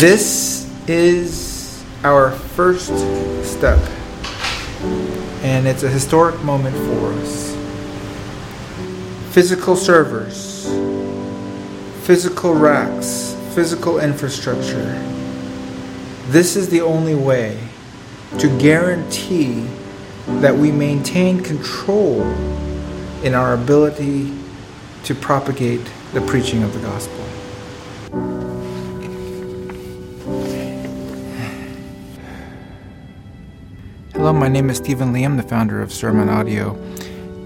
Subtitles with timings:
[0.00, 2.86] This is our first
[3.44, 3.78] step,
[5.42, 7.54] and it's a historic moment for us.
[9.34, 10.64] Physical servers,
[12.06, 14.86] physical racks, physical infrastructure.
[16.28, 17.60] This is the only way
[18.38, 19.68] to guarantee
[20.40, 22.22] that we maintain control
[23.22, 24.32] in our ability
[25.04, 27.22] to propagate the preaching of the gospel.
[34.20, 36.74] Hello, my name is Stephen Lamb, the founder of Sermon Audio,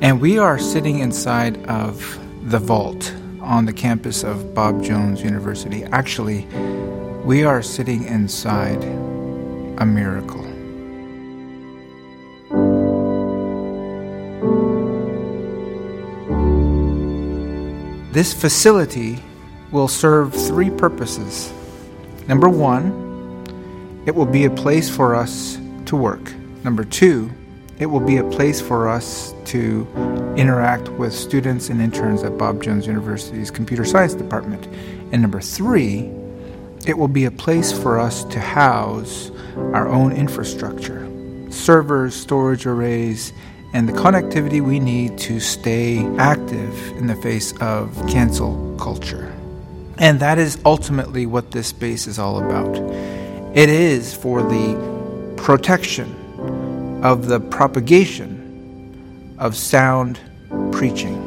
[0.03, 2.19] and we are sitting inside of
[2.50, 5.84] the vault on the campus of Bob Jones University.
[5.84, 6.47] Actually,
[7.25, 8.83] we are sitting inside
[9.78, 10.42] a miracle.
[18.11, 19.22] This facility
[19.70, 21.53] will serve three purposes.
[22.27, 23.44] Number one,
[24.06, 26.33] it will be a place for us to work.
[26.64, 27.30] Number two,
[27.78, 29.86] it will be a place for us to
[30.34, 34.66] interact with students and interns at Bob Jones University's Computer Science Department.
[35.12, 36.10] And number three,
[36.86, 41.10] it will be a place for us to house our own infrastructure
[41.50, 43.32] servers, storage arrays,
[43.74, 49.32] and the connectivity we need to stay active in the face of cancel culture.
[49.98, 52.76] And that is ultimately what this space is all about.
[53.56, 56.23] It is for the protection
[57.04, 60.19] of the propagation of sound
[60.72, 61.20] preaching.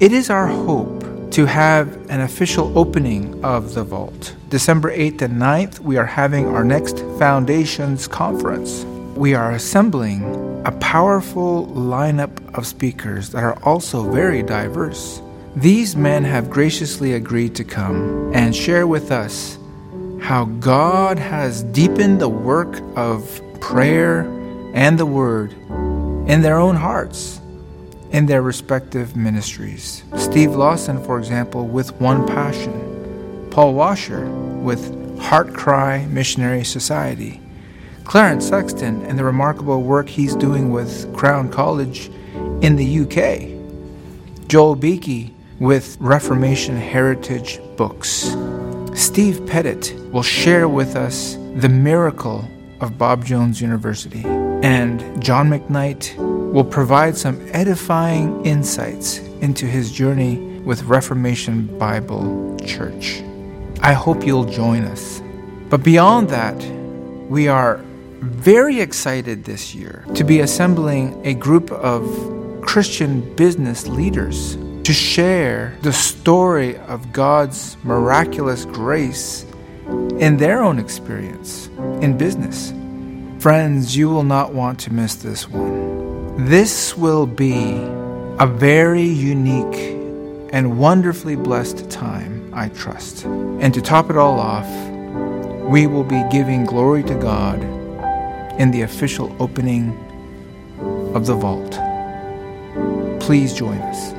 [0.00, 4.36] It is our hope to have an official opening of the vault.
[4.50, 8.84] December 8th and 9th, we are having our next Foundations Conference.
[9.16, 15.22] We are assembling a powerful lineup of speakers that are also very diverse.
[15.56, 19.56] These men have graciously agreed to come and share with us
[20.20, 24.24] how God has deepened the work of prayer
[24.72, 25.52] and the Word
[26.28, 27.40] in their own hearts
[28.12, 30.04] in their respective ministries.
[30.16, 37.40] Steve Lawson, for example, with One Passion, Paul Washer with Heart Cry Missionary Society,
[38.04, 42.08] Clarence Sexton and the remarkable work he's doing with Crown College
[42.60, 48.36] in the UK, Joel Beeke with Reformation Heritage Books.
[48.94, 52.46] Steve Pettit will share with us the miracle
[52.80, 54.24] of Bob Jones University
[54.62, 56.16] and John McKnight
[56.52, 63.22] will provide some edifying insights into his journey with Reformation Bible Church.
[63.80, 65.20] I hope you'll join us.
[65.68, 66.56] But beyond that,
[67.28, 67.80] we are
[68.20, 75.76] very excited this year to be assembling a group of Christian business leaders to share
[75.82, 79.44] the story of God's miraculous grace
[80.18, 81.66] in their own experience
[82.00, 82.72] in business.
[83.42, 86.46] Friends, you will not want to miss this one.
[86.46, 87.72] This will be
[88.38, 89.98] a very unique
[90.52, 93.24] and wonderfully blessed time, I trust.
[93.24, 94.68] And to top it all off,
[95.68, 97.60] we will be giving glory to God
[98.60, 99.90] in the official opening
[101.12, 101.72] of the vault.
[103.20, 104.12] Please join us.